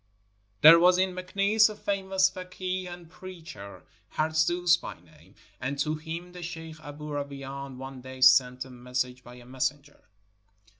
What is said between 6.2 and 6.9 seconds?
the sheikh